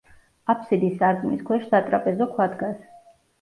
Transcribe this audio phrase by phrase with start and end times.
[0.53, 2.83] აფსიდის სარკმლის ქვეშ სატრაპეზო ქვა დგას.